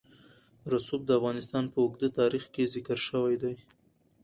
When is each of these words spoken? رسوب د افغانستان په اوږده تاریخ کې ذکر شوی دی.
رسوب 0.71 1.01
د 1.05 1.09
افغانستان 1.19 1.63
په 1.73 1.77
اوږده 1.83 2.09
تاریخ 2.19 2.43
کې 2.53 2.71
ذکر 2.73 2.97
شوی 3.07 3.35
دی. 3.43 3.55